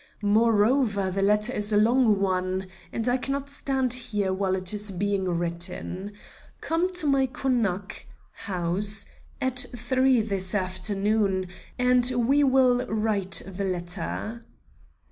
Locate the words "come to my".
6.59-7.27